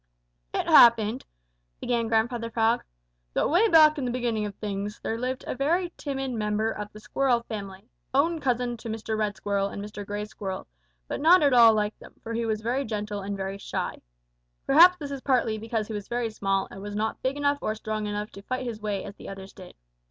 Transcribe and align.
"It 0.51 0.65
happened," 0.65 1.25
began 1.79 2.07
Grandfather 2.07 2.49
Frog, 2.49 2.83
"that 3.35 3.51
way 3.51 3.67
back 3.67 3.99
in 3.99 4.05
the 4.05 4.09
beginning 4.09 4.47
of 4.47 4.55
things, 4.55 4.99
there 4.99 5.15
lived 5.15 5.43
a 5.45 5.53
very 5.53 5.93
timid 5.95 6.31
member 6.31 6.71
of 6.71 6.91
the 6.91 6.99
Squirrel 6.99 7.43
family, 7.43 7.87
own 8.11 8.39
cousin 8.39 8.77
to 8.77 8.89
Mr. 8.89 9.15
Red 9.15 9.35
Squirrel 9.37 9.67
and 9.67 9.79
Mr. 9.79 10.03
Gray 10.03 10.25
Squirrel, 10.25 10.65
but 11.07 11.21
not 11.21 11.43
at 11.43 11.53
all 11.53 11.75
like 11.75 11.99
them, 11.99 12.15
for 12.23 12.33
he 12.33 12.47
was 12.47 12.61
very 12.61 12.83
gentle 12.83 13.21
and 13.21 13.37
very 13.37 13.59
shy. 13.59 14.01
Perhaps 14.65 14.97
this 14.97 15.11
was 15.11 15.21
partly 15.21 15.59
because 15.59 15.85
he 15.87 15.93
was 15.93 16.07
very 16.07 16.31
small 16.31 16.67
and 16.71 16.81
was 16.81 16.95
not 16.95 17.21
big 17.21 17.37
enough 17.37 17.59
or 17.61 17.75
strong 17.75 18.07
enough 18.07 18.31
to 18.31 18.41
fight 18.41 18.65
his 18.65 18.81
way 18.81 19.03
as 19.03 19.13
the 19.17 19.29
others 19.29 19.53
did. 19.53 19.75